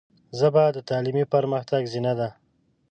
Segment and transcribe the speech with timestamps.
[0.39, 2.29] ژبه د تعلیمي پرمختګ زینه ده